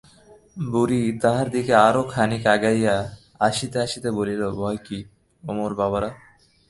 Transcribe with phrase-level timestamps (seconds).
[0.71, 2.95] বুড়ি তাহার দিকে আরও খানিক আগাইয়া
[3.47, 4.99] আসিতে আসিতে বলিল, ভয় কি
[5.43, 6.09] ও মোরে বাবারা?